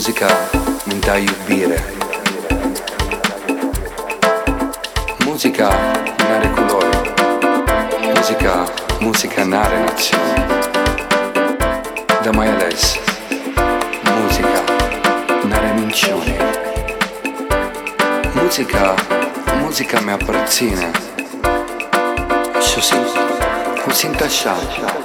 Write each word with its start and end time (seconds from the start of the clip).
musica 0.00 0.26
Muzica 0.30 0.48
mintà 0.84 1.16
iubire 1.18 1.84
Muzica 5.26 5.68
nare 6.16 6.50
colore 6.52 7.12
Muzica, 8.14 8.64
muzica 9.00 9.44
nare 9.44 9.78
nazione 9.78 10.46
Da 12.22 12.32
mai 12.32 12.48
adesso. 12.48 12.98
Musica 14.00 14.62
nare 15.42 15.72
mincione 15.74 16.36
Musica, 18.32 18.94
musica 19.60 20.00
mi 20.00 20.12
appartiene 20.12 20.90
Così, 22.54 22.96
così 23.82 24.06
intasciata 24.06 24.96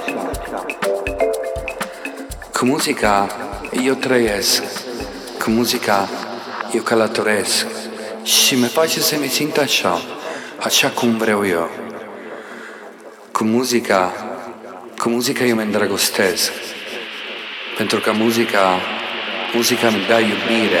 Con 2.50 2.68
musica 2.68 3.44
io 3.72 3.96
trăiesc 3.98 4.85
cu 5.46 5.52
muzica 5.52 6.08
eu 6.72 6.82
călătoresc 6.82 7.66
și 8.22 8.56
mă 8.56 8.66
face 8.66 9.00
să 9.00 9.16
mi 9.20 9.28
simt 9.28 9.56
așa, 9.56 10.02
așa 10.58 10.88
cum 10.88 11.16
vreau 11.16 11.46
eu. 11.46 11.70
Cu 13.32 13.44
muzica, 13.44 14.12
cu 14.98 15.08
muzica 15.08 15.44
eu 15.44 15.54
mă 15.54 15.60
îndrăgostesc, 15.60 16.52
pentru 17.76 18.00
că 18.00 18.12
muzica, 18.12 18.80
muzica 19.52 19.90
mi 19.90 20.04
dă 20.08 20.20
iubire. 20.20 20.80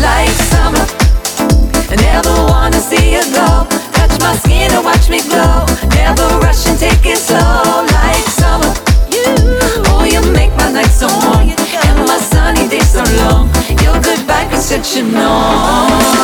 like 0.00 0.34
summer. 0.50 0.86
Never 1.94 2.34
wanna 2.50 2.80
see 2.80 3.14
you 3.14 3.24
go. 3.32 3.66
Touch 3.92 4.14
my 4.20 4.34
skin 4.42 4.70
and 4.72 4.84
watch 4.84 5.08
me 5.08 5.20
glow. 5.22 5.66
Never 5.94 6.26
rush 6.40 6.66
and 6.66 6.78
take 6.78 7.04
it 7.06 7.18
slow 7.18 7.84
like 7.98 8.26
summer. 8.40 8.72
You, 9.14 9.24
oh, 9.92 10.04
you 10.04 10.20
make 10.32 10.52
my 10.56 10.70
night 10.72 10.90
so 10.90 11.06
warm 11.06 11.50
and 11.50 11.98
my 12.06 12.18
sunny 12.18 12.68
days 12.68 12.90
so 12.90 13.02
long. 13.22 13.48
Your 13.82 14.00
goodbye 14.00 14.48
could 14.50 14.60
such 14.60 14.96
a 14.96 15.02
norm. 15.02 16.23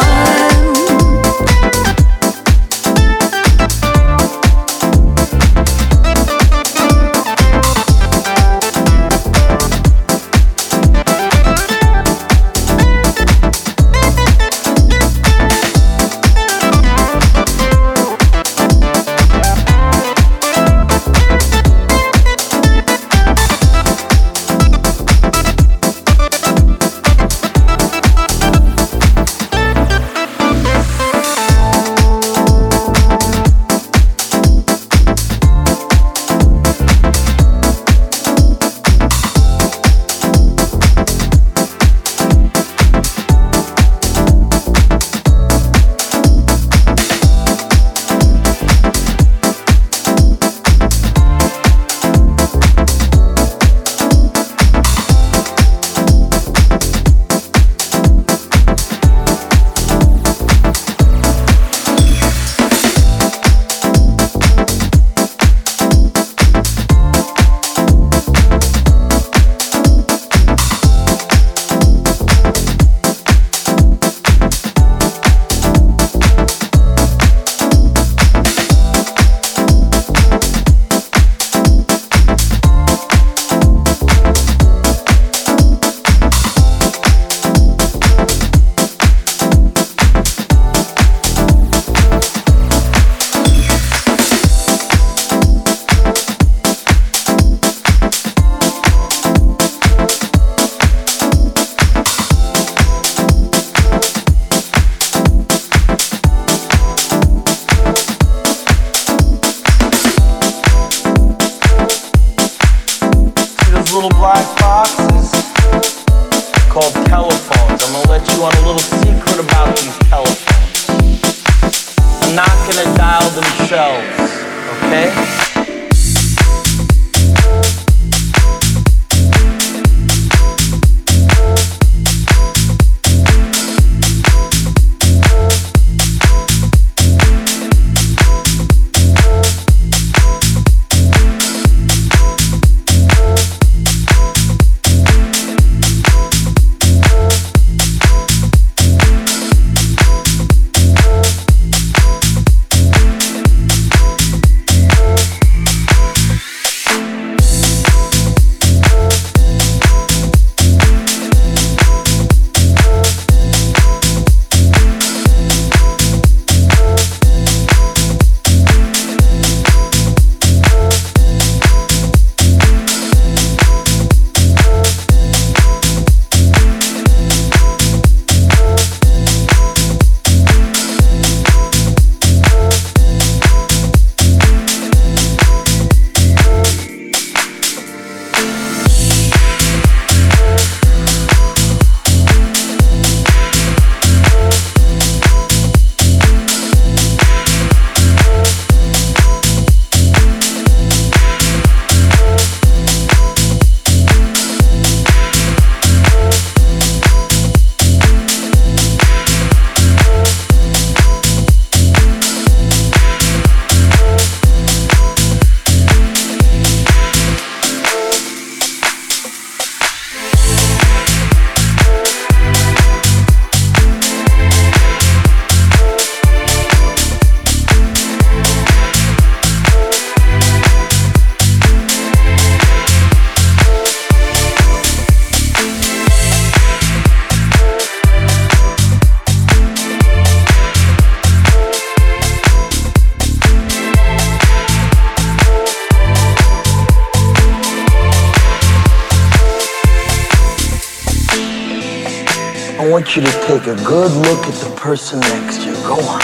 Person 254.90 255.20
next 255.20 255.64
you. 255.64 255.72
Go 255.87 255.94
on. 255.94 256.20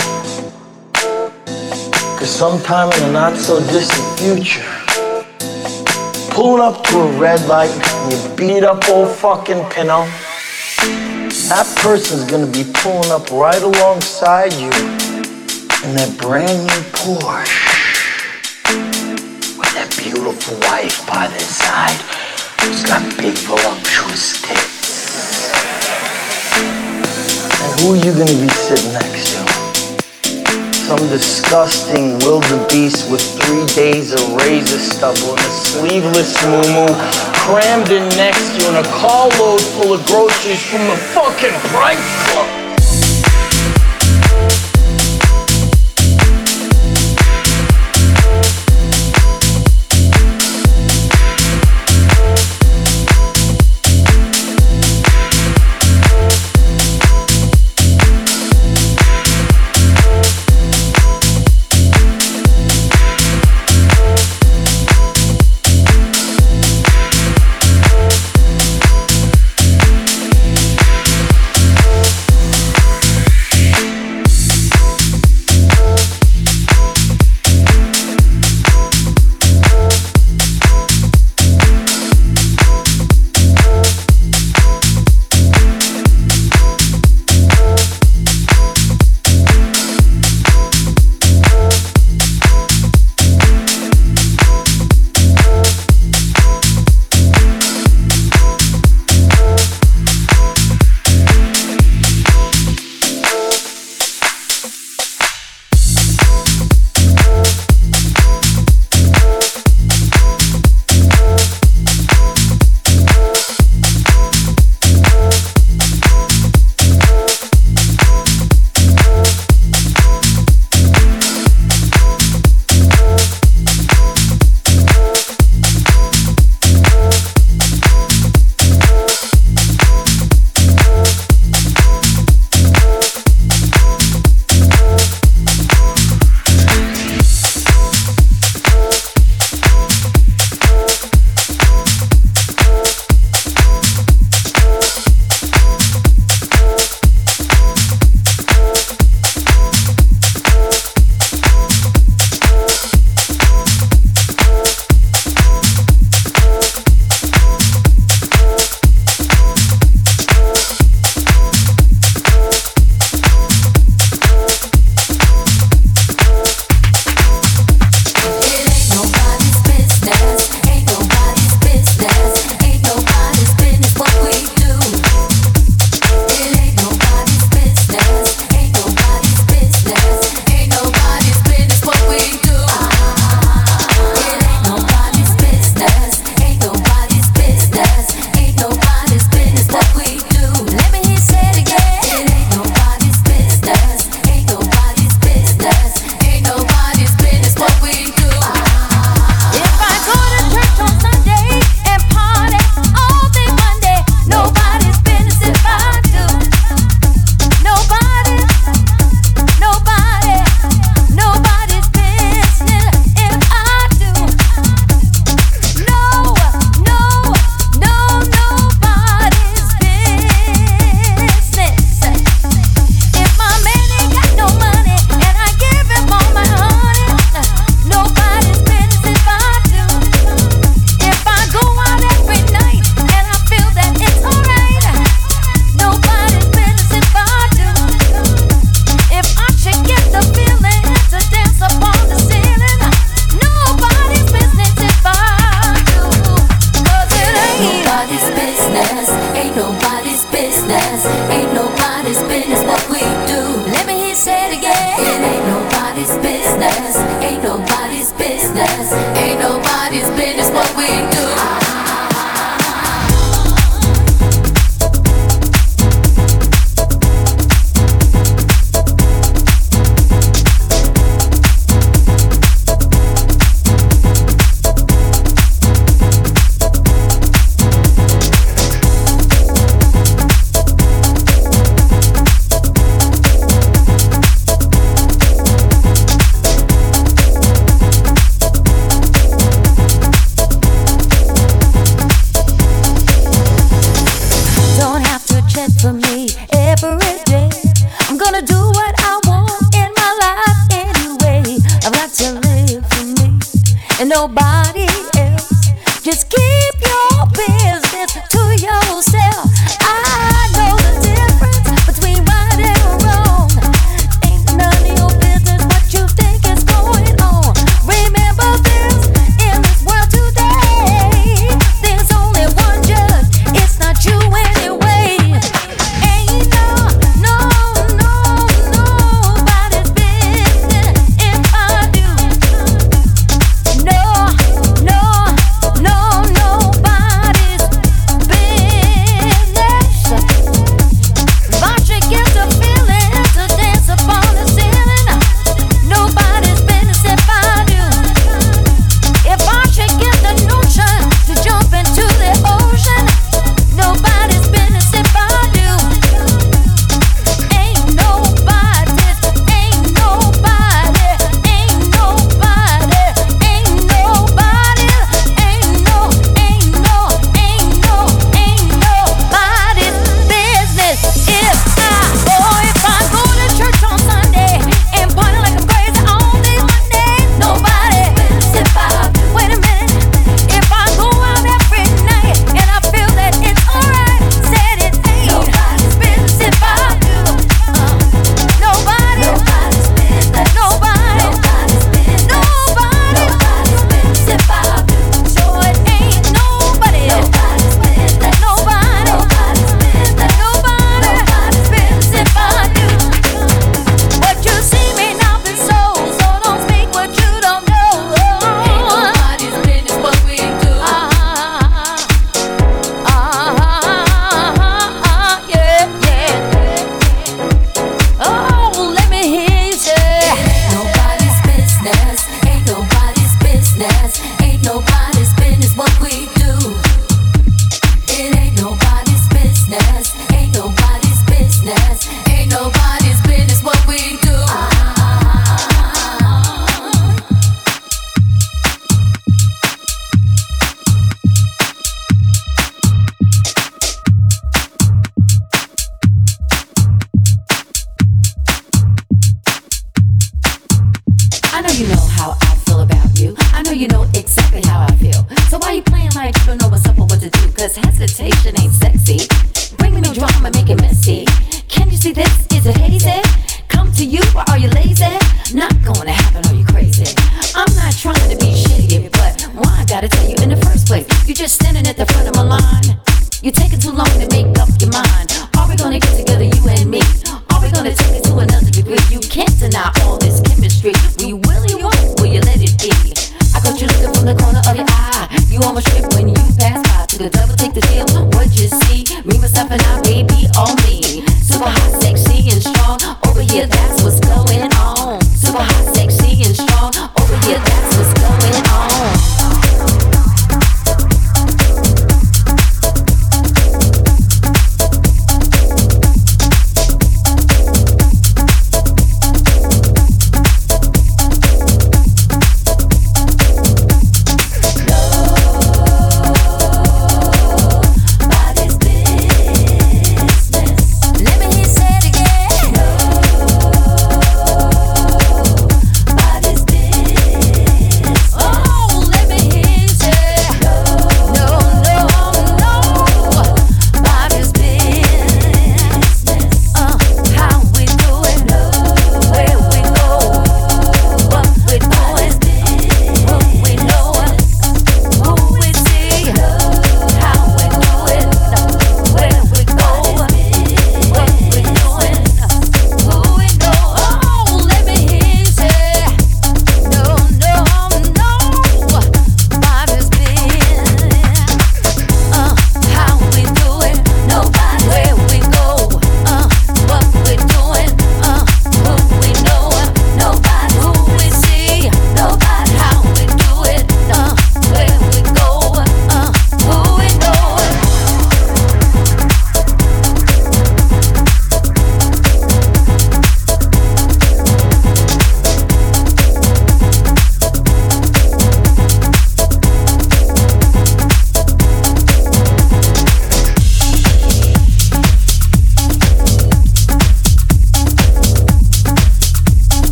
Because 0.92 2.30
sometime 2.30 2.90
in 2.94 3.00
the 3.06 3.12
not 3.12 3.36
so 3.36 3.60
distant 3.60 4.18
future, 4.18 4.66
pulling 6.34 6.60
up 6.60 6.82
to 6.86 6.98
a 6.98 7.12
red 7.16 7.46
light 7.46 7.70
and 7.70 8.12
you 8.12 8.36
beat 8.36 8.64
up 8.64 8.88
old 8.88 9.14
fucking 9.14 9.62
Pinto, 9.70 10.02
that 11.46 11.72
person's 11.78 12.28
gonna 12.28 12.50
be 12.50 12.64
pulling 12.74 13.12
up 13.12 13.30
right 13.30 13.62
alongside 13.62 14.52
you 14.54 14.72
in 15.86 15.94
that 15.94 16.12
brand 16.20 16.58
new 16.66 16.82
Porsche 16.90 17.70
with 19.58 19.72
that 19.78 19.94
beautiful 19.96 20.58
wife 20.66 21.06
by 21.06 21.28
their 21.28 21.38
side 21.38 22.00
who's 22.60 22.82
got 22.82 23.00
big 23.16 23.36
voluptuous 23.46 24.42
tits. 24.42 24.65
Who 27.80 27.92
are 27.92 27.96
you 27.96 28.12
gonna 28.12 28.40
be 28.40 28.48
sitting 28.48 28.92
next 28.92 29.32
to? 29.32 29.46
Some 30.72 31.08
disgusting 31.08 32.18
wildebeest 32.20 33.10
with 33.10 33.20
three 33.20 33.66
days 33.74 34.12
of 34.12 34.22
razor 34.34 34.78
stubble 34.78 35.30
and 35.30 35.40
a 35.40 35.50
sleeveless 35.50 36.32
moo 36.46 36.86
crammed 37.44 37.90
in 37.90 38.08
next 38.16 38.56
to 38.56 38.62
you 38.62 38.68
in 38.70 38.76
a 38.76 38.88
carload 38.88 39.60
full 39.60 39.92
of 39.92 40.06
groceries 40.06 40.62
from 40.70 40.86
the 40.86 40.96
fucking 41.12 41.54
Price 41.70 42.30
Club. 42.30 42.65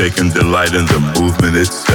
Taking 0.00 0.30
delight 0.30 0.72
in 0.72 0.86
the 0.86 0.98
movement 1.20 1.54
itself. 1.54 1.89